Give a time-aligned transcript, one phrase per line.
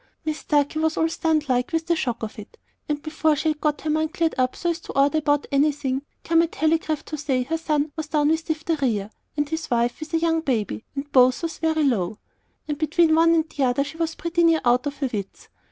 [0.25, 2.57] Mis Starkey was all stunned like with the shock of it;
[2.89, 6.41] and before she had got her mind cleared up so's to order about anything, come
[6.41, 10.17] a telegraph to say her son was down with diphtheria, and his wife with a
[10.17, 12.17] young baby, and both was very low.
[12.67, 15.49] And between one and the other she was pretty near out of her wits.